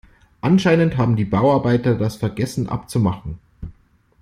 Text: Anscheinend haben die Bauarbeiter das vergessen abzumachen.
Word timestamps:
Anscheinend 0.41 0.97
haben 0.97 1.15
die 1.15 1.25
Bauarbeiter 1.25 1.93
das 1.93 2.15
vergessen 2.15 2.67
abzumachen. 2.67 3.37